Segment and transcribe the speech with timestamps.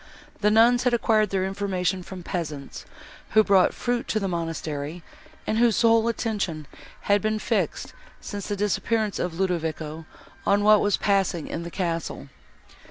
[0.39, 2.87] The nuns had acquired their information from peasants,
[3.33, 5.03] who brought fruit to the monastery,
[5.45, 6.65] and whose whole attention
[7.01, 10.05] had been fixed, since the disappearance of Ludovico,
[10.43, 12.29] on what was passing in the castle.